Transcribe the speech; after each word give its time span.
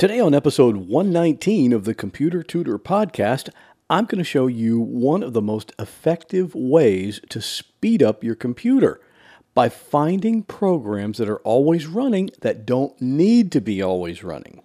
Today, 0.00 0.18
on 0.18 0.32
episode 0.32 0.76
119 0.88 1.74
of 1.74 1.84
the 1.84 1.92
Computer 1.92 2.42
Tutor 2.42 2.78
Podcast, 2.78 3.50
I'm 3.90 4.06
going 4.06 4.16
to 4.16 4.24
show 4.24 4.46
you 4.46 4.80
one 4.80 5.22
of 5.22 5.34
the 5.34 5.42
most 5.42 5.74
effective 5.78 6.54
ways 6.54 7.20
to 7.28 7.42
speed 7.42 8.02
up 8.02 8.24
your 8.24 8.34
computer 8.34 8.98
by 9.52 9.68
finding 9.68 10.42
programs 10.42 11.18
that 11.18 11.28
are 11.28 11.40
always 11.40 11.86
running 11.86 12.30
that 12.40 12.64
don't 12.64 12.98
need 12.98 13.52
to 13.52 13.60
be 13.60 13.82
always 13.82 14.24
running. 14.24 14.62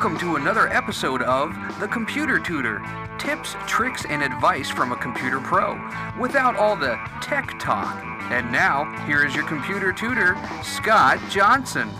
Welcome 0.00 0.18
to 0.20 0.36
another 0.36 0.66
episode 0.72 1.20
of 1.20 1.54
The 1.78 1.86
Computer 1.86 2.38
Tutor 2.38 2.82
tips, 3.18 3.54
tricks, 3.66 4.06
and 4.08 4.22
advice 4.22 4.70
from 4.70 4.92
a 4.92 4.96
computer 4.96 5.40
pro 5.40 5.78
without 6.18 6.56
all 6.56 6.74
the 6.74 6.98
tech 7.20 7.58
talk. 7.60 8.02
And 8.30 8.50
now, 8.50 8.90
here 9.04 9.26
is 9.26 9.34
your 9.34 9.46
computer 9.46 9.92
tutor, 9.92 10.38
Scott 10.62 11.18
Johnson. 11.28 11.90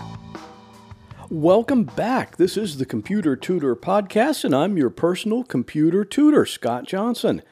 Welcome 1.29 1.83
back. 1.83 2.37
This 2.37 2.57
is 2.57 2.79
the 2.79 2.87
Computer 2.87 3.35
Tutor 3.35 3.75
Podcast, 3.75 4.43
and 4.43 4.55
I'm 4.55 4.77
your 4.77 4.89
personal 4.89 5.43
computer 5.43 6.03
tutor, 6.03 6.47
Scott 6.47 6.87
Johnson. 6.87 7.43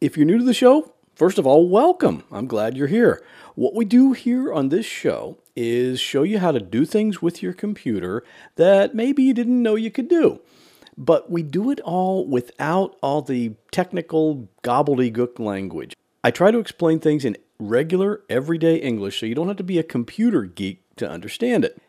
If 0.00 0.16
you're 0.16 0.26
new 0.26 0.38
to 0.38 0.44
the 0.44 0.54
show, 0.54 0.94
first 1.16 1.38
of 1.38 1.46
all, 1.46 1.68
welcome. 1.68 2.22
I'm 2.30 2.46
glad 2.46 2.76
you're 2.76 2.86
here. 2.86 3.20
What 3.56 3.74
we 3.74 3.84
do 3.84 4.12
here 4.12 4.52
on 4.52 4.68
this 4.68 4.86
show 4.86 5.38
is 5.58 5.98
show 5.98 6.22
you 6.22 6.38
how 6.38 6.52
to 6.52 6.60
do 6.60 6.84
things 6.84 7.20
with 7.20 7.42
your 7.42 7.52
computer 7.52 8.22
that 8.54 8.94
maybe 8.94 9.24
you 9.24 9.34
didn't 9.34 9.60
know 9.60 9.74
you 9.74 9.90
could 9.90 10.08
do. 10.08 10.40
But 10.96 11.32
we 11.32 11.42
do 11.42 11.70
it 11.70 11.80
all 11.80 12.24
without 12.24 12.96
all 13.02 13.22
the 13.22 13.54
technical 13.72 14.48
gobbledygook 14.62 15.40
language. 15.40 15.96
I 16.22 16.30
try 16.30 16.52
to 16.52 16.60
explain 16.60 17.00
things 17.00 17.24
in 17.24 17.36
regular, 17.58 18.22
everyday 18.28 18.76
English 18.76 19.18
so 19.18 19.26
you 19.26 19.34
don't 19.34 19.48
have 19.48 19.56
to 19.56 19.64
be 19.64 19.80
a 19.80 19.82
computer 19.82 20.42
geek 20.42 20.82
to 20.96 21.10
understand 21.10 21.64
it. 21.64 21.82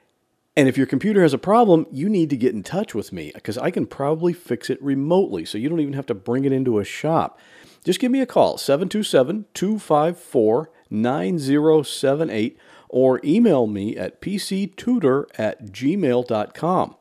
And 0.58 0.68
if 0.68 0.76
your 0.76 0.88
computer 0.88 1.22
has 1.22 1.34
a 1.34 1.38
problem, 1.38 1.86
you 1.92 2.10
need 2.10 2.32
to 2.32 2.38
get 2.38 2.56
in 2.56 2.64
touch 2.64 2.96
with 2.96 3.14
me 3.14 3.32
because 3.36 3.58
I 3.58 3.70
can 3.70 3.86
probably 3.86 4.34
fix 4.34 4.72
it 4.72 4.82
remotely 4.82 5.46
so 5.46 5.60
you 5.60 5.70
don't 5.70 5.80
even 5.80 5.94
have 5.94 6.08
to 6.08 6.16
bring 6.16 6.44
it 6.44 6.52
into 6.52 6.80
a 6.80 6.84
shop. 6.84 7.40
Just 7.86 8.00
give 8.00 8.12
me 8.12 8.20
a 8.20 8.26
call, 8.26 8.58
727 8.58 9.46
254 9.54 10.72
9078 10.90 12.58
or 12.90 13.22
email 13.24 13.68
me 13.68 13.96
at 13.96 14.22
pctutor 14.22 15.26
at 15.38 15.68
gmail.com. 15.68 16.96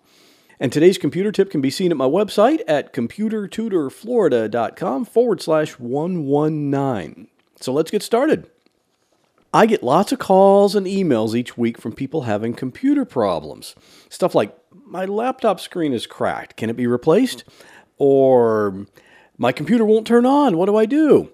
And 0.60 0.72
today's 0.72 0.98
computer 0.98 1.30
tip 1.30 1.50
can 1.50 1.60
be 1.60 1.70
seen 1.70 1.90
at 1.90 1.96
my 1.96 2.06
website 2.06 2.62
at 2.66 2.92
computertutorflorida.com 2.92 5.04
forward 5.04 5.40
slash 5.40 5.78
119. 5.78 7.28
So 7.60 7.72
let's 7.72 7.90
get 7.90 8.02
started. 8.02 8.50
I 9.54 9.66
get 9.66 9.82
lots 9.82 10.12
of 10.12 10.18
calls 10.18 10.74
and 10.74 10.86
emails 10.86 11.34
each 11.34 11.56
week 11.56 11.80
from 11.80 11.92
people 11.92 12.22
having 12.22 12.54
computer 12.54 13.04
problems. 13.04 13.74
Stuff 14.08 14.34
like, 14.34 14.56
my 14.84 15.04
laptop 15.04 15.60
screen 15.60 15.92
is 15.92 16.06
cracked. 16.06 16.56
Can 16.56 16.70
it 16.70 16.76
be 16.76 16.86
replaced? 16.86 17.44
Or, 17.96 18.86
my 19.38 19.52
computer 19.52 19.84
won't 19.84 20.06
turn 20.06 20.26
on. 20.26 20.56
What 20.56 20.66
do 20.66 20.76
I 20.76 20.86
do? 20.86 21.30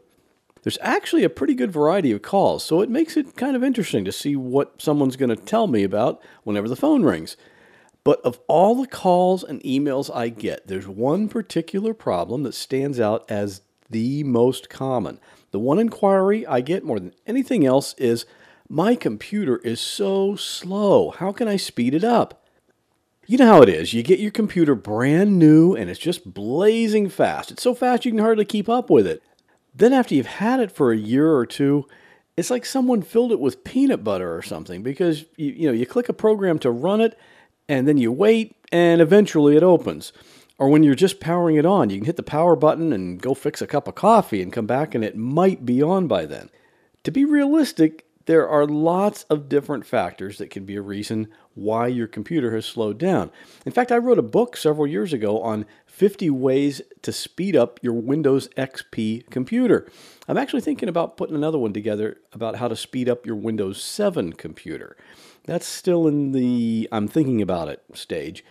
There's 0.65 0.79
actually 0.81 1.25
a 1.25 1.31
pretty 1.31 1.55
good 1.55 1.71
variety 1.71 2.11
of 2.11 2.23
calls, 2.23 2.65
so 2.65 2.81
it 2.81 2.89
makes 2.89 3.19
it 3.19 3.37
kind 3.37 3.55
of 3.55 3.63
interesting 3.63 4.03
to 4.07 4.13
see 4.13 4.35
what 4.35 4.81
someone's 4.81 5.17
going 5.17 5.29
to 5.29 5.37
tell 5.37 5.67
me 5.67 5.85
about 5.85 6.23
whenever 6.43 6.71
the 6.71 6.75
phone 6.75 7.03
rings. 7.03 7.37
But 8.03 8.21
of 8.23 8.41
all 8.49 8.75
the 8.75 8.87
calls 8.87 9.45
and 9.45 9.63
emails 9.63 10.15
I 10.15 10.31
get, 10.31 10.67
there's 10.67 10.89
one 10.89 11.29
particular 11.29 11.93
problem 11.93 12.45
that 12.45 12.55
stands 12.55 12.99
out 12.99 13.31
as 13.31 13.61
the 13.91 14.25
most 14.25 14.71
common. 14.71 15.21
The 15.51 15.59
one 15.59 15.79
inquiry 15.79 16.47
I 16.47 16.63
get 16.63 16.83
more 16.83 16.99
than 16.99 17.15
anything 17.27 17.67
else 17.67 17.95
is 17.99 18.25
My 18.67 18.97
computer 18.97 19.59
is 19.59 19.83
so 19.83 20.35
slow. 20.35 21.11
How 21.11 21.31
can 21.31 21.47
I 21.47 21.57
speed 21.57 21.93
it 21.93 22.05
up? 22.05 22.43
You 23.27 23.37
know 23.37 23.47
how 23.47 23.63
it 23.63 23.69
is. 23.69 23.93
You 23.93 24.03
get 24.03 24.19
your 24.19 24.31
computer 24.31 24.75
brand 24.75 25.39
new 25.39 25.75
and 25.75 25.91
it's 25.91 26.01
just 26.01 26.33
blazing 26.33 27.11
fast. 27.11 27.51
It's 27.51 27.63
so 27.63 27.75
fast 27.75 28.07
you 28.07 28.13
can 28.13 28.21
hardly 28.21 28.47
keep 28.47 28.71
up 28.71 28.89
with 28.89 29.07
it. 29.07 29.23
Then, 29.75 29.93
after 29.93 30.15
you've 30.15 30.27
had 30.27 30.61
it 30.61 30.71
for 30.71 30.93
a 30.93 30.97
year 30.97 31.35
or 31.35 31.47
two, 31.47 31.87
it's 32.37 32.51
like 32.51 32.65
someone 32.65 33.03
filled 33.03 33.33
it 33.33 33.41
with 33.41 33.65
peanut 33.65 34.05
butter 34.05 34.35
or 34.37 34.43
something 34.43 34.83
because 34.83 35.25
you, 35.37 35.53
you 35.53 35.67
know 35.67 35.73
you 35.73 35.87
click 35.87 36.09
a 36.09 36.13
program 36.13 36.59
to 36.61 36.71
run 36.71 37.01
it 37.01 37.19
and 37.69 37.87
then 37.87 37.97
you 37.97 38.13
wait 38.13 38.57
and 38.73 39.01
eventually 39.01 39.57
it 39.57 39.63
opens. 39.63 40.13
Or 40.59 40.69
when 40.69 40.85
you're 40.85 40.95
just 40.95 41.21
powering 41.21 41.57
it 41.57 41.67
on, 41.67 41.91
you 41.91 41.99
can 41.99 42.07
hit 42.07 42.17
the 42.17 42.23
power 42.23 42.55
button 42.55 42.93
and 42.93 43.21
go 43.21 43.35
fix 43.35 43.61
a 43.61 43.67
cup 43.67 43.89
of 43.89 43.97
coffee 43.97 44.41
and 44.41 44.53
come 44.53 44.67
back 44.67 44.95
and 44.95 45.05
it 45.05 45.17
might 45.17 45.67
be 45.67 45.83
on 45.83 46.07
by 46.07 46.27
then. 46.27 46.49
To 47.05 47.11
be 47.11 47.25
realistic, 47.25 48.07
there 48.27 48.49
are 48.49 48.67
lots 48.67 49.25
of 49.25 49.49
different 49.49 49.85
factors 49.85 50.39
that 50.39 50.51
can 50.51 50.65
be 50.65 50.77
a 50.77 50.83
reason 50.83 51.29
why 51.55 51.89
your 51.89 52.07
computer 52.07 52.55
has 52.55 52.65
slowed 52.65 52.99
down. 52.99 53.31
In 53.67 53.73
fact, 53.73 53.93
I 53.93 53.99
wrote 53.99 54.19
a 54.19 54.23
book 54.23 54.57
several 54.57 54.87
years 54.87 55.13
ago 55.13 55.41
on 55.43 55.67
50 55.95 56.29
ways 56.29 56.83
to 57.03 57.13
speed 57.13 57.55
up 57.55 57.79
your 57.81 57.93
Windows 57.93 58.49
XP 58.57 59.31
computer. 59.31 59.87
I'm 60.27 60.37
actually 60.37 60.63
thinking 60.63 60.89
about 60.89 61.17
putting 61.17 61.37
another 61.37 61.57
one 61.57 61.73
together 61.73 62.19
about 62.33 62.57
how 62.57 62.67
to 62.67 62.75
speed 62.75 63.09
up 63.09 63.25
your 63.25 63.37
Windows 63.37 63.81
7 63.81 64.33
computer. 64.33 64.97
That's 65.45 65.67
still 65.67 66.09
in 66.09 66.33
the 66.33 66.89
I'm 66.91 67.07
thinking 67.07 67.41
about 67.41 67.69
it 67.69 67.85
stage. 67.93 68.45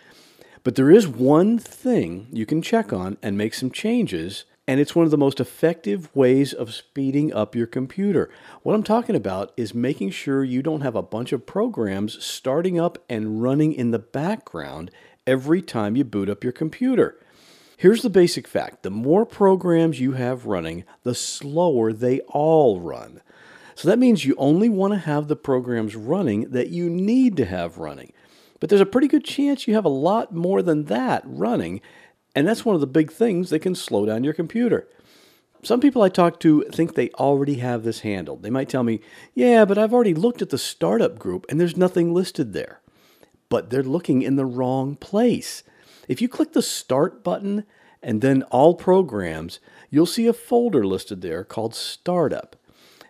But 0.64 0.76
there 0.76 0.90
is 0.90 1.06
one 1.06 1.60
thing 1.60 2.28
you 2.32 2.46
can 2.46 2.62
check 2.62 2.94
on 2.94 3.18
and 3.22 3.38
make 3.38 3.54
some 3.54 3.72
changes 3.72 4.46
and 4.66 4.80
it's 4.80 4.96
one 4.96 5.04
of 5.04 5.12
the 5.12 5.18
most 5.18 5.42
effective 5.42 6.16
ways 6.16 6.54
of 6.54 6.74
speeding 6.74 7.34
up 7.34 7.56
your 7.56 7.68
computer. 7.68 8.30
What 8.62 8.74
I'm 8.74 8.84
talking 8.84 9.18
about 9.18 9.52
is 9.58 9.74
making 9.74 10.12
sure 10.12 10.46
you 10.46 10.62
don't 10.62 10.80
have 10.80 10.96
a 10.96 11.02
bunch 11.02 11.34
of 11.34 11.46
programs 11.46 12.24
starting 12.24 12.80
up 12.80 13.04
and 13.10 13.44
running 13.44 13.74
in 13.74 13.92
the 13.92 14.00
background 14.00 14.92
every 15.28 15.62
time 15.62 15.98
you 15.98 16.06
boot 16.06 16.30
up 16.30 16.46
your 16.46 16.54
computer. 16.54 17.18
Here's 17.84 18.02
the 18.02 18.10
basic 18.10 18.48
fact 18.48 18.84
the 18.84 18.90
more 18.90 19.26
programs 19.26 20.00
you 20.00 20.14
have 20.14 20.46
running, 20.46 20.86
the 21.04 21.14
slower 21.14 21.92
they 21.92 22.22
all 22.30 22.80
run. 22.80 23.20
So 23.76 23.90
that 23.90 24.00
means 24.00 24.24
you 24.24 24.36
only 24.38 24.70
want 24.70 24.94
to 24.94 25.00
have 25.00 25.28
the 25.28 25.36
programs 25.36 25.94
running 25.94 26.52
that 26.52 26.70
you 26.70 26.90
need 26.90 27.36
to 27.36 27.46
have 27.46 27.80
running. 27.80 28.14
But 28.62 28.70
there's 28.70 28.80
a 28.80 28.86
pretty 28.86 29.10
good 29.10 29.26
chance 29.26 29.68
you 29.68 29.74
have 29.74 29.84
a 29.84 29.90
lot 29.90 30.34
more 30.34 30.62
than 30.62 30.86
that 30.86 31.24
running, 31.26 31.82
and 32.34 32.48
that's 32.48 32.64
one 32.64 32.74
of 32.74 32.80
the 32.80 32.88
big 32.88 33.12
things 33.12 33.50
that 33.50 33.60
can 33.60 33.76
slow 33.76 34.06
down 34.06 34.24
your 34.24 34.34
computer. 34.34 34.88
Some 35.62 35.82
people 35.82 36.04
I 36.04 36.08
talk 36.08 36.40
to 36.40 36.64
think 36.72 36.94
they 36.94 37.10
already 37.10 37.56
have 37.56 37.84
this 37.84 38.00
handled. 38.00 38.44
They 38.44 38.50
might 38.50 38.70
tell 38.70 38.84
me, 38.84 39.02
yeah, 39.36 39.66
but 39.66 39.78
I've 39.78 39.94
already 39.94 40.14
looked 40.14 40.42
at 40.42 40.52
the 40.52 40.58
startup 40.58 41.20
group 41.20 41.46
and 41.50 41.60
there's 41.60 41.76
nothing 41.76 42.14
listed 42.14 42.54
there. 42.54 42.80
But 43.50 43.72
they're 43.72 43.84
looking 43.84 44.22
in 44.22 44.38
the 44.38 44.46
wrong 44.46 44.96
place. 44.96 45.64
If 46.08 46.22
you 46.22 46.28
click 46.28 46.54
the 46.54 46.62
Start 46.62 47.24
button 47.24 47.66
and 48.02 48.22
then 48.22 48.44
All 48.44 48.76
Programs, 48.76 49.60
you'll 49.90 50.06
see 50.06 50.28
a 50.28 50.34
folder 50.34 50.86
listed 50.86 51.22
there 51.22 51.44
called 51.44 51.76
Startup. 51.76 52.56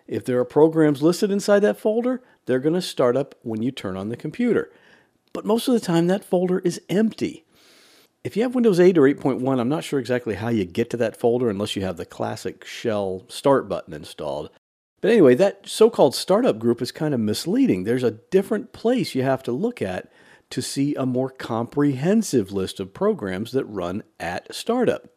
If 0.06 0.24
there 0.24 0.38
are 0.38 0.44
programs 0.44 1.02
listed 1.02 1.30
inside 1.30 1.60
that 1.60 1.80
folder, 1.80 2.22
they're 2.46 2.58
going 2.58 2.74
to 2.74 2.82
start 2.82 3.16
up 3.16 3.34
when 3.42 3.62
you 3.62 3.70
turn 3.70 3.96
on 3.96 4.10
the 4.10 4.16
computer. 4.16 4.70
But 5.32 5.46
most 5.46 5.66
of 5.66 5.74
the 5.74 5.80
time, 5.80 6.06
that 6.06 6.24
folder 6.24 6.60
is 6.60 6.80
empty. 6.88 7.44
If 8.22 8.36
you 8.36 8.42
have 8.42 8.54
Windows 8.54 8.80
8 8.80 8.96
or 8.96 9.02
8.1, 9.02 9.60
I'm 9.60 9.68
not 9.68 9.84
sure 9.84 9.98
exactly 9.98 10.36
how 10.36 10.48
you 10.48 10.64
get 10.64 10.88
to 10.90 10.96
that 10.98 11.16
folder 11.16 11.50
unless 11.50 11.76
you 11.76 11.82
have 11.82 11.96
the 11.96 12.06
classic 12.06 12.64
shell 12.64 13.24
start 13.28 13.68
button 13.68 13.92
installed. 13.92 14.50
But 15.00 15.10
anyway, 15.10 15.34
that 15.34 15.68
so 15.68 15.90
called 15.90 16.14
startup 16.14 16.58
group 16.58 16.80
is 16.80 16.90
kind 16.92 17.12
of 17.12 17.20
misleading. 17.20 17.84
There's 17.84 18.02
a 18.02 18.12
different 18.12 18.72
place 18.72 19.14
you 19.14 19.22
have 19.22 19.42
to 19.42 19.52
look 19.52 19.82
at 19.82 20.10
to 20.50 20.62
see 20.62 20.94
a 20.94 21.06
more 21.06 21.30
comprehensive 21.30 22.52
list 22.52 22.80
of 22.80 22.94
programs 22.94 23.52
that 23.52 23.64
run 23.64 24.02
at 24.20 24.54
startup. 24.54 25.08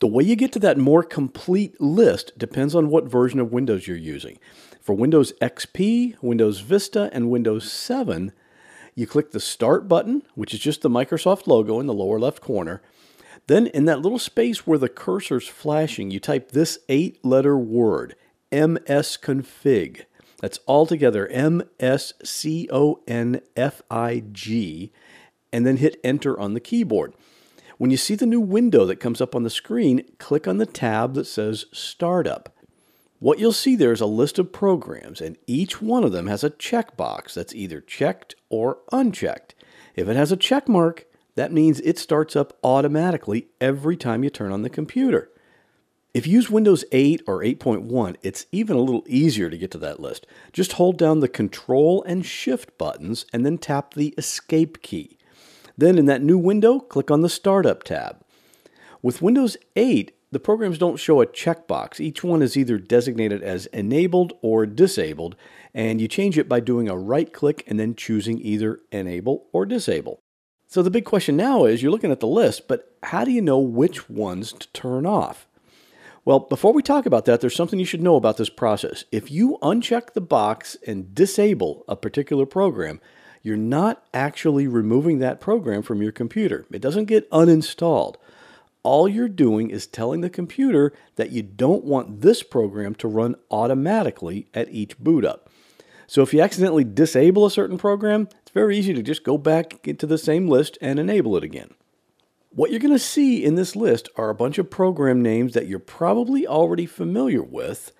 The 0.00 0.06
way 0.06 0.22
you 0.22 0.36
get 0.36 0.52
to 0.52 0.58
that 0.60 0.78
more 0.78 1.02
complete 1.02 1.80
list 1.80 2.38
depends 2.38 2.74
on 2.74 2.88
what 2.88 3.10
version 3.10 3.40
of 3.40 3.52
Windows 3.52 3.88
you're 3.88 3.96
using. 3.96 4.38
For 4.80 4.94
Windows 4.94 5.32
XP, 5.40 6.14
Windows 6.22 6.60
Vista, 6.60 7.10
and 7.12 7.30
Windows 7.30 7.70
7, 7.70 8.32
you 8.94 9.06
click 9.06 9.32
the 9.32 9.40
Start 9.40 9.88
button, 9.88 10.22
which 10.34 10.54
is 10.54 10.60
just 10.60 10.82
the 10.82 10.90
Microsoft 10.90 11.46
logo 11.46 11.80
in 11.80 11.86
the 11.86 11.94
lower 11.94 12.18
left 12.18 12.40
corner. 12.40 12.80
Then, 13.48 13.66
in 13.68 13.86
that 13.86 14.00
little 14.00 14.18
space 14.18 14.66
where 14.66 14.78
the 14.78 14.88
cursor's 14.88 15.48
flashing, 15.48 16.10
you 16.10 16.20
type 16.20 16.52
this 16.52 16.78
eight 16.88 17.24
letter 17.24 17.56
word, 17.56 18.14
msconfig. 18.52 20.04
That's 20.40 20.60
all 20.66 20.86
together 20.86 21.26
M 21.28 21.62
S 21.80 22.12
C 22.22 22.68
O 22.72 23.00
N 23.08 23.40
F 23.56 23.82
I 23.90 24.22
G, 24.32 24.92
and 25.52 25.66
then 25.66 25.78
hit 25.78 26.00
enter 26.02 26.38
on 26.38 26.54
the 26.54 26.60
keyboard. 26.60 27.12
When 27.76 27.90
you 27.90 27.96
see 27.96 28.14
the 28.14 28.26
new 28.26 28.40
window 28.40 28.84
that 28.86 28.96
comes 29.00 29.20
up 29.20 29.34
on 29.34 29.42
the 29.42 29.50
screen, 29.50 30.04
click 30.18 30.48
on 30.48 30.58
the 30.58 30.66
tab 30.66 31.14
that 31.14 31.26
says 31.26 31.66
Startup. 31.72 32.54
What 33.20 33.40
you'll 33.40 33.52
see 33.52 33.74
there 33.74 33.92
is 33.92 34.00
a 34.00 34.06
list 34.06 34.38
of 34.38 34.52
programs, 34.52 35.20
and 35.20 35.36
each 35.46 35.82
one 35.82 36.04
of 36.04 36.12
them 36.12 36.28
has 36.28 36.44
a 36.44 36.50
checkbox 36.50 37.34
that's 37.34 37.54
either 37.54 37.80
checked 37.80 38.36
or 38.48 38.78
unchecked. 38.92 39.56
If 39.96 40.08
it 40.08 40.14
has 40.14 40.30
a 40.30 40.36
check 40.36 40.68
mark, 40.68 41.06
That 41.38 41.52
means 41.52 41.78
it 41.82 42.00
starts 42.00 42.34
up 42.34 42.58
automatically 42.64 43.46
every 43.60 43.96
time 43.96 44.24
you 44.24 44.28
turn 44.28 44.50
on 44.50 44.62
the 44.62 44.68
computer. 44.68 45.30
If 46.18 46.26
you 46.26 46.32
use 46.32 46.50
Windows 46.50 46.84
8 46.90 47.22
or 47.28 47.44
8.1, 47.44 48.16
it's 48.24 48.46
even 48.50 48.76
a 48.76 48.80
little 48.80 49.04
easier 49.06 49.48
to 49.48 49.56
get 49.56 49.70
to 49.70 49.78
that 49.78 50.00
list. 50.00 50.26
Just 50.52 50.72
hold 50.72 50.98
down 50.98 51.20
the 51.20 51.28
Control 51.28 52.02
and 52.02 52.26
Shift 52.26 52.76
buttons 52.76 53.24
and 53.32 53.46
then 53.46 53.56
tap 53.56 53.94
the 53.94 54.14
Escape 54.18 54.82
key. 54.82 55.16
Then 55.76 55.96
in 55.96 56.06
that 56.06 56.20
new 56.20 56.36
window, 56.36 56.80
click 56.80 57.12
on 57.12 57.20
the 57.20 57.28
Startup 57.28 57.84
tab. 57.84 58.20
With 59.00 59.22
Windows 59.22 59.56
8, 59.76 60.10
the 60.32 60.40
programs 60.40 60.76
don't 60.76 60.98
show 60.98 61.22
a 61.22 61.26
checkbox. 61.26 62.00
Each 62.00 62.24
one 62.24 62.42
is 62.42 62.56
either 62.56 62.78
designated 62.78 63.40
as 63.44 63.66
enabled 63.66 64.32
or 64.42 64.66
disabled, 64.66 65.36
and 65.72 66.00
you 66.00 66.08
change 66.08 66.36
it 66.36 66.48
by 66.48 66.58
doing 66.58 66.88
a 66.88 66.98
right 66.98 67.32
click 67.32 67.62
and 67.68 67.78
then 67.78 67.94
choosing 67.94 68.40
either 68.40 68.80
enable 68.90 69.46
or 69.52 69.64
disable. 69.64 70.18
So 70.66 70.82
the 70.82 70.90
big 70.90 71.04
question 71.04 71.36
now 71.36 71.64
is 71.64 71.80
you're 71.80 71.92
looking 71.92 72.10
at 72.10 72.18
the 72.18 72.26
list, 72.26 72.66
but 72.66 72.92
how 73.04 73.24
do 73.24 73.30
you 73.30 73.40
know 73.40 73.60
which 73.60 74.10
ones 74.10 74.52
to 74.52 74.66
turn 74.72 75.06
off? 75.06 75.47
Well, 76.28 76.40
before 76.40 76.74
we 76.74 76.82
talk 76.82 77.06
about 77.06 77.24
that, 77.24 77.40
there's 77.40 77.56
something 77.56 77.78
you 77.78 77.86
should 77.86 78.02
know 78.02 78.16
about 78.16 78.36
this 78.36 78.50
process. 78.50 79.06
If 79.10 79.30
you 79.30 79.56
uncheck 79.62 80.12
the 80.12 80.20
box 80.20 80.76
and 80.86 81.14
disable 81.14 81.86
a 81.88 81.96
particular 81.96 82.44
program, 82.44 83.00
you're 83.42 83.56
not 83.56 84.04
actually 84.12 84.66
removing 84.66 85.20
that 85.20 85.40
program 85.40 85.80
from 85.80 86.02
your 86.02 86.12
computer. 86.12 86.66
It 86.70 86.82
doesn't 86.82 87.06
get 87.06 87.30
uninstalled 87.30 88.16
all 88.82 89.08
you're 89.08 89.28
doing 89.28 89.70
is 89.70 89.86
telling 89.86 90.20
the 90.20 90.28
computer 90.28 90.92
that 91.16 91.30
you 91.30 91.42
don't 91.42 91.84
want 91.84 92.20
this 92.20 92.42
program 92.42 92.94
to 92.94 93.08
run 93.08 93.34
automatically 93.50 94.48
at 94.52 94.68
each 94.70 94.98
boot 94.98 95.24
up. 95.24 95.50
So 96.06 96.20
if 96.20 96.34
you 96.34 96.42
accidentally 96.42 96.84
disable 96.84 97.46
a 97.46 97.50
certain 97.50 97.78
program, 97.78 98.28
it's 98.42 98.50
very 98.52 98.76
easy 98.76 98.92
to 98.92 99.02
just 99.02 99.24
go 99.24 99.38
back 99.38 99.86
into 99.88 100.06
the 100.06 100.18
same 100.18 100.46
list 100.46 100.76
and 100.82 100.98
enable 100.98 101.38
it 101.38 101.44
again. 101.44 101.72
What 102.50 102.70
you're 102.70 102.80
going 102.80 102.94
to 102.94 102.98
see 102.98 103.44
in 103.44 103.54
this 103.54 103.76
list 103.76 104.08
are 104.16 104.30
a 104.30 104.34
bunch 104.34 104.58
of 104.58 104.70
program 104.70 105.22
names 105.22 105.54
that 105.54 105.66
you're 105.66 105.78
probably 105.78 106.46
already 106.46 106.86
familiar 106.86 107.42
with, 107.42 107.92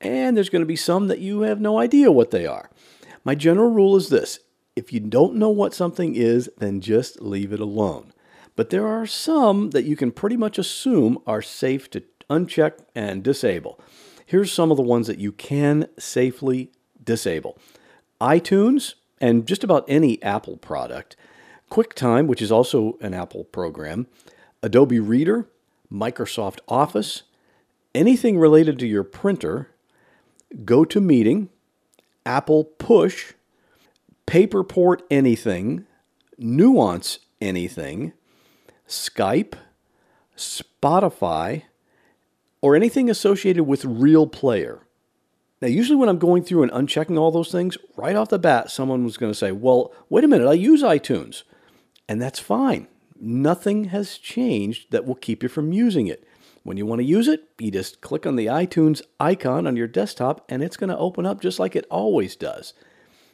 and 0.00 0.36
there's 0.36 0.50
going 0.50 0.62
to 0.62 0.66
be 0.66 0.76
some 0.76 1.08
that 1.08 1.20
you 1.20 1.40
have 1.40 1.60
no 1.60 1.78
idea 1.78 2.12
what 2.12 2.30
they 2.30 2.46
are. 2.46 2.70
My 3.24 3.34
general 3.34 3.70
rule 3.70 3.96
is 3.96 4.10
this 4.10 4.40
if 4.76 4.92
you 4.92 5.00
don't 5.00 5.36
know 5.36 5.50
what 5.50 5.72
something 5.72 6.14
is, 6.14 6.50
then 6.58 6.80
just 6.80 7.22
leave 7.22 7.52
it 7.52 7.60
alone 7.60 8.12
but 8.56 8.70
there 8.70 8.86
are 8.86 9.06
some 9.06 9.70
that 9.70 9.84
you 9.84 9.96
can 9.96 10.12
pretty 10.12 10.36
much 10.36 10.58
assume 10.58 11.18
are 11.26 11.42
safe 11.42 11.90
to 11.90 12.02
uncheck 12.30 12.78
and 12.94 13.22
disable. 13.22 13.80
Here's 14.26 14.52
some 14.52 14.70
of 14.70 14.76
the 14.76 14.82
ones 14.82 15.06
that 15.06 15.18
you 15.18 15.32
can 15.32 15.88
safely 15.98 16.70
disable 17.02 17.58
iTunes 18.20 18.94
and 19.20 19.46
just 19.46 19.64
about 19.64 19.84
any 19.88 20.22
Apple 20.22 20.56
product, 20.56 21.16
QuickTime, 21.74 22.28
which 22.28 22.40
is 22.40 22.52
also 22.52 22.96
an 23.00 23.14
Apple 23.14 23.42
program, 23.42 24.06
Adobe 24.62 25.00
Reader, 25.00 25.48
Microsoft 25.92 26.60
Office, 26.68 27.24
anything 27.92 28.38
related 28.38 28.78
to 28.78 28.86
your 28.86 29.02
printer, 29.02 29.70
GoToMeeting, 30.54 31.48
Apple 32.24 32.62
Push, 32.62 33.32
Paperport 34.24 35.00
Anything, 35.10 35.84
Nuance 36.38 37.18
Anything, 37.40 38.12
Skype, 38.86 39.54
Spotify, 40.36 41.62
or 42.60 42.76
anything 42.76 43.10
associated 43.10 43.64
with 43.64 43.84
Real 43.84 44.28
Player. 44.28 44.86
Now, 45.60 45.66
usually 45.66 45.96
when 45.96 46.08
I'm 46.08 46.18
going 46.20 46.44
through 46.44 46.62
and 46.62 46.70
unchecking 46.70 47.18
all 47.18 47.32
those 47.32 47.50
things, 47.50 47.76
right 47.96 48.14
off 48.14 48.28
the 48.28 48.38
bat, 48.38 48.70
someone 48.70 49.02
was 49.02 49.16
going 49.16 49.32
to 49.32 49.38
say, 49.38 49.50
Well, 49.50 49.92
wait 50.08 50.22
a 50.22 50.28
minute, 50.28 50.46
I 50.46 50.52
use 50.52 50.84
iTunes. 50.84 51.42
And 52.08 52.20
that's 52.20 52.38
fine. 52.38 52.88
Nothing 53.18 53.84
has 53.84 54.18
changed 54.18 54.90
that 54.90 55.06
will 55.06 55.14
keep 55.14 55.42
you 55.42 55.48
from 55.48 55.72
using 55.72 56.06
it. 56.06 56.26
When 56.62 56.76
you 56.76 56.86
want 56.86 57.00
to 57.00 57.06
use 57.06 57.28
it, 57.28 57.48
you 57.58 57.70
just 57.70 58.00
click 58.00 58.26
on 58.26 58.36
the 58.36 58.46
iTunes 58.46 59.02
icon 59.20 59.66
on 59.66 59.76
your 59.76 59.86
desktop 59.86 60.44
and 60.48 60.62
it's 60.62 60.76
going 60.76 60.90
to 60.90 60.98
open 60.98 61.26
up 61.26 61.40
just 61.40 61.58
like 61.58 61.76
it 61.76 61.86
always 61.90 62.36
does. 62.36 62.72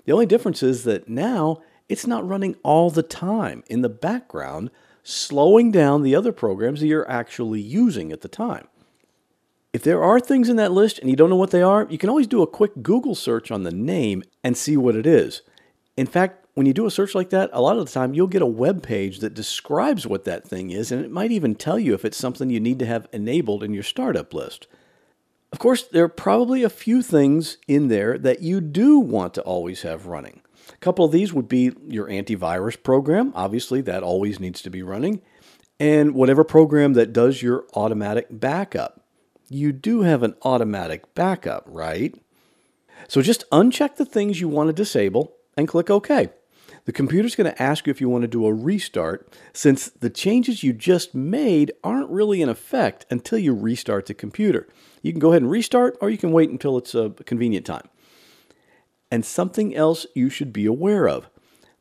The 0.05 0.13
only 0.13 0.27
difference 0.27 0.63
is 0.63 0.85
that 0.85 1.09
now 1.09 1.63
it's 1.89 2.07
not 2.07 2.27
running 2.27 2.57
all 2.63 2.91
the 2.91 3.03
time 3.03 3.63
in 3.69 3.83
the 3.83 3.89
background 3.89 4.71
slowing 5.03 5.71
down 5.71 6.03
the 6.03 6.15
other 6.15 6.33
programs 6.33 6.81
that 6.81 6.87
you're 6.87 7.11
actually 7.11 7.61
using 7.61 8.13
at 8.13 8.21
the 8.21 8.29
time. 8.29 8.69
If 9.73 9.85
there 9.85 10.03
are 10.03 10.19
things 10.19 10.49
in 10.49 10.57
that 10.57 10.73
list 10.73 10.99
and 10.99 11.09
you 11.09 11.17
don't 11.17 11.31
know 11.31 11.37
what 11.37 11.53
they 11.53 11.63
are, 11.63 11.87
you 11.89 11.99
can 11.99 12.09
always 12.09 12.27
do 12.27 12.43
a 12.43 12.47
quick 12.47 12.83
Google 12.83 13.15
search 13.15 13.51
on 13.51 13.63
the 13.63 13.71
name 13.71 14.25
and 14.43 14.57
see 14.57 14.77
what 14.77 14.97
it 14.97 15.07
is. 15.07 15.43
In 16.01 16.07
fact, 16.07 16.47
when 16.55 16.65
you 16.65 16.73
do 16.73 16.87
a 16.87 16.91
search 16.91 17.15
like 17.15 17.29
that, 17.29 17.51
a 17.53 17.61
lot 17.61 17.77
of 17.77 17.85
the 17.85 17.93
time 17.93 18.15
you'll 18.15 18.27
get 18.27 18.41
a 18.41 18.47
web 18.47 18.83
page 18.83 19.19
that 19.19 19.35
describes 19.35 20.07
what 20.07 20.25
that 20.25 20.49
thing 20.49 20.71
is, 20.71 20.91
and 20.91 21.05
it 21.05 21.11
might 21.11 21.31
even 21.31 21.55
tell 21.55 21.79
you 21.79 21.93
if 21.93 22.07
it's 22.07 22.17
something 22.17 22.49
you 22.49 22.59
need 22.59 22.79
to 22.79 22.87
have 22.87 23.07
enabled 23.13 23.63
in 23.63 23.75
your 23.75 23.83
startup 23.83 24.33
list. 24.33 24.67
Of 25.53 25.59
course, 25.59 25.83
there 25.83 26.05
are 26.05 26.09
probably 26.09 26.63
a 26.63 26.71
few 26.71 27.03
things 27.03 27.59
in 27.69 27.89
there 27.89 28.17
that 28.17 28.41
you 28.41 28.63
do 28.63 28.99
want 28.99 29.35
to 29.35 29.43
always 29.43 29.83
have 29.83 30.07
running. 30.07 30.41
A 30.71 30.77
couple 30.79 31.05
of 31.05 31.13
these 31.13 31.35
would 31.35 31.49
be 31.49 31.73
your 31.87 32.09
antivirus 32.09 32.83
program. 32.83 33.31
Obviously, 33.35 33.83
that 33.83 34.03
always 34.03 34.41
needs 34.41 34.63
to 34.63 34.71
be 34.71 34.83
running. 34.83 35.21
And 35.79 36.15
whatever 36.15 36.45
program 36.45 36.95
that 36.95 37.13
does 37.13 37.43
your 37.43 37.67
automatic 37.75 38.29
backup. 38.31 39.05
You 39.51 39.73
do 39.73 40.01
have 40.01 40.23
an 40.23 40.35
automatic 40.45 41.15
backup, 41.15 41.65
right? 41.67 42.19
So 43.07 43.21
just 43.21 43.45
uncheck 43.51 43.97
the 43.97 44.07
things 44.07 44.41
you 44.41 44.49
want 44.49 44.69
to 44.69 44.73
disable 44.73 45.37
and 45.61 45.69
click 45.69 45.91
OK. 45.91 46.31
The 46.87 46.93
computer's 46.93 47.37
going 47.37 47.51
to 47.51 47.63
ask 47.63 47.87
you 47.87 47.91
if 47.91 48.01
you 48.01 48.09
want 48.09 48.23
to 48.23 48.29
do 48.29 48.47
a 48.47 48.53
restart 48.53 49.33
since 49.53 49.89
the 49.89 50.11
changes 50.11 50.63
you 50.63 50.73
just 50.73 51.15
made 51.15 51.73
aren't 51.85 52.11
really 52.11 52.43
in 52.43 52.49
effect 52.49 53.07
until 53.11 53.39
you 53.39 53.55
restart 53.55 54.07
the 54.07 54.15
computer. 54.15 54.67
You 55.03 55.13
can 55.13 55.21
go 55.21 55.31
ahead 55.31 55.43
and 55.43 55.51
restart 55.51 55.97
or 56.01 56.11
you 56.11 56.19
can 56.19 56.33
wait 56.33 56.51
until 56.51 56.79
it's 56.79 56.95
a 56.95 57.11
convenient 57.27 57.67
time 57.67 57.89
and 59.11 59.25
something 59.25 59.75
else 59.75 60.07
you 60.15 60.31
should 60.31 60.53
be 60.53 60.67
aware 60.67 61.09
of. 61.09 61.29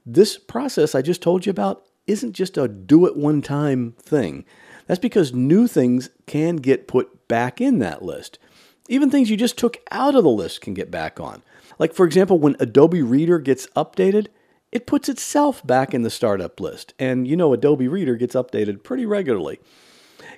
This 0.06 0.38
process 0.38 0.96
I 0.96 1.02
just 1.02 1.22
told 1.22 1.46
you 1.46 1.52
about 1.52 1.86
isn't 2.08 2.34
just 2.34 2.58
a 2.58 2.68
do 2.68 3.06
it 3.06 3.16
one 3.16 3.42
time 3.42 3.94
thing. 4.00 4.46
That's 4.88 5.00
because 5.00 5.34
new 5.34 5.68
things 5.68 6.10
can 6.26 6.56
get 6.56 6.88
put 6.88 7.28
back 7.28 7.62
in 7.62 7.80
that 7.80 8.02
list. 8.02 8.40
Even 8.90 9.12
things 9.12 9.30
you 9.30 9.38
just 9.38 9.56
took 9.56 9.78
out 9.92 10.16
of 10.16 10.24
the 10.24 10.30
list 10.30 10.62
can 10.62 10.74
get 10.74 10.90
back 10.90 11.20
on. 11.20 11.44
Like, 11.78 11.94
for 11.94 12.06
example, 12.08 12.40
when 12.40 12.56
Adobe 12.60 13.04
Reader 13.04 13.38
gets 13.38 13.68
updated, 13.68 14.28
it 14.72 14.88
puts 14.88 15.08
itself 15.08 15.66
back 15.66 15.94
in 15.94 16.02
the 16.02 16.10
startup 16.10 16.60
list. 16.60 16.96
And 16.98 17.28
you 17.28 17.38
know, 17.38 17.54
Adobe 17.54 17.88
Reader 17.88 18.16
gets 18.16 18.34
updated 18.34 18.84
pretty 18.84 19.06
regularly. 19.06 19.60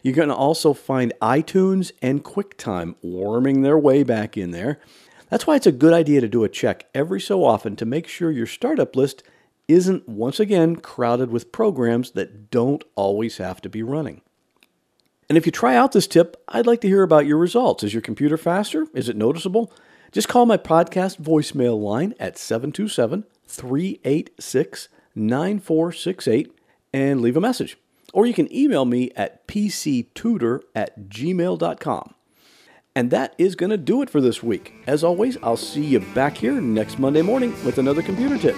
You're 0.04 0.14
going 0.16 0.28
to 0.28 0.36
also 0.36 0.74
find 0.74 1.14
iTunes 1.22 1.94
and 2.02 2.26
QuickTime 2.26 2.96
worming 3.02 3.62
their 3.62 3.80
way 3.80 4.04
back 4.04 4.38
in 4.38 4.52
there. 4.52 4.82
That's 5.30 5.48
why 5.48 5.56
it's 5.56 5.68
a 5.68 5.72
good 5.72 5.94
idea 5.94 6.20
to 6.20 6.28
do 6.28 6.44
a 6.44 6.50
check 6.50 6.90
every 6.94 7.22
so 7.22 7.46
often 7.46 7.78
to 7.78 7.86
make 7.86 8.06
sure 8.06 8.32
your 8.32 8.48
startup 8.48 8.98
list 8.98 9.24
isn't 9.70 10.10
once 10.10 10.42
again 10.42 10.76
crowded 10.76 11.32
with 11.32 11.54
programs 11.54 12.12
that 12.12 12.52
don't 12.52 12.84
always 12.96 13.38
have 13.38 13.62
to 13.62 13.70
be 13.70 13.82
running. 13.82 14.22
And 15.32 15.38
if 15.38 15.46
you 15.46 15.52
try 15.54 15.78
out 15.78 15.94
this 15.94 16.08
tip, 16.08 16.44
I'd 16.50 16.68
like 16.68 16.82
to 16.82 16.90
hear 16.90 17.04
about 17.04 17.26
your 17.26 17.38
results. 17.38 17.86
Is 17.86 17.94
your 17.94 18.02
computer 18.02 18.36
faster? 18.36 18.88
Is 18.94 19.08
it 19.08 19.16
noticeable? 19.16 19.72
Just 20.12 20.28
call 20.28 20.46
my 20.46 20.58
podcast 20.58 21.22
voicemail 21.22 21.82
line 21.82 22.14
at 22.20 22.38
727 22.38 23.24
386 23.46 24.90
9468 25.16 26.54
and 26.92 27.22
leave 27.22 27.38
a 27.38 27.40
message. 27.40 27.78
Or 28.14 28.26
you 28.26 28.34
can 28.34 28.54
email 28.54 28.84
me 28.84 29.12
at 29.16 29.48
pctutor 29.48 30.64
at 30.76 31.08
gmail.com. 31.08 32.14
And 32.94 33.10
that 33.12 33.34
is 33.38 33.56
going 33.56 33.70
to 33.70 33.78
do 33.78 34.02
it 34.02 34.10
for 34.10 34.20
this 34.20 34.44
week. 34.44 34.74
As 34.86 35.02
always, 35.02 35.38
I'll 35.42 35.56
see 35.56 35.86
you 35.86 36.02
back 36.14 36.36
here 36.36 36.60
next 36.60 37.00
Monday 37.00 37.22
morning 37.22 37.52
with 37.64 37.78
another 37.78 38.02
computer 38.02 38.38
tip. 38.38 38.58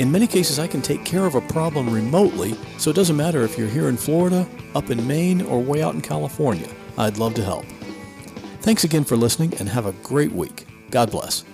In 0.00 0.10
many 0.10 0.26
cases, 0.26 0.58
I 0.58 0.66
can 0.66 0.80
take 0.80 1.04
care 1.04 1.26
of 1.26 1.34
a 1.34 1.42
problem 1.42 1.90
remotely, 1.92 2.56
so 2.78 2.88
it 2.88 2.96
doesn't 2.96 3.18
matter 3.18 3.42
if 3.42 3.58
you're 3.58 3.68
here 3.68 3.90
in 3.90 3.98
Florida, 3.98 4.48
up 4.74 4.88
in 4.88 5.06
Maine, 5.06 5.42
or 5.42 5.60
way 5.60 5.82
out 5.82 5.94
in 5.94 6.00
California. 6.00 6.70
I'd 6.96 7.18
love 7.18 7.34
to 7.34 7.44
help. 7.44 7.66
Thanks 8.62 8.82
again 8.82 9.04
for 9.04 9.18
listening 9.18 9.52
and 9.58 9.68
have 9.68 9.84
a 9.84 9.92
great 10.02 10.32
week. 10.32 10.64
God 10.90 11.10
bless. 11.10 11.44